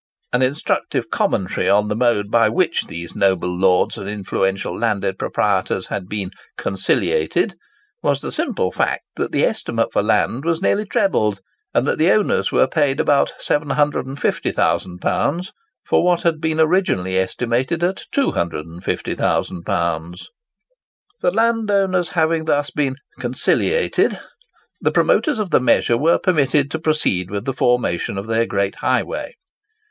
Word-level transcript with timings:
An 0.33 0.41
instructive 0.41 1.11
commentary 1.11 1.69
on 1.69 1.87
the 1.87 1.95
mode 1.95 2.31
by 2.31 2.49
which 2.49 2.87
these 2.87 3.15
noble 3.15 3.55
lords 3.55 3.99
and 3.99 4.09
influential 4.09 4.75
landed 4.75 5.19
proprietors 5.19 5.85
had 5.89 6.09
been 6.09 6.31
"conciliated," 6.57 7.53
was 8.01 8.19
the 8.19 8.31
simple 8.31 8.71
fact 8.71 9.03
that 9.17 9.31
the 9.31 9.43
estimate 9.45 9.93
for 9.93 10.01
land 10.01 10.43
was 10.43 10.59
nearly 10.59 10.85
trebled, 10.85 11.39
and 11.71 11.85
that 11.87 11.99
the 11.99 12.09
owners 12.09 12.51
were 12.51 12.65
paid 12.67 12.99
about 12.99 13.33
£750,000 13.39 15.51
for 15.85 16.03
what 16.03 16.23
had 16.23 16.41
been 16.41 16.59
originally 16.59 17.15
estimated 17.19 17.83
at 17.83 18.05
£250,000. 18.11 20.17
The 21.21 21.29
landowners 21.31 22.09
having 22.09 22.45
thus 22.45 22.71
been 22.71 22.95
"conciliated," 23.19 24.19
the 24.81 24.91
promoters 24.91 25.37
of 25.37 25.51
the 25.51 25.59
measure 25.61 25.95
were 25.95 26.17
permitted 26.17 26.71
to 26.71 26.79
proceed 26.79 27.29
with 27.29 27.45
the 27.45 27.53
formation 27.53 28.17
of 28.17 28.25
their 28.25 28.47
great 28.47 28.77
highway. 28.77 29.35